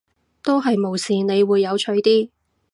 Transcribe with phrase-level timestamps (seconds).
[0.41, 2.29] 都係無視你會有趣啲